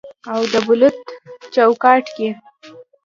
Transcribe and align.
او 0.31 0.41
د 0.51 0.53
بلوط 0.67 0.97
چوکاټ 1.53 2.05
کې 2.15 2.29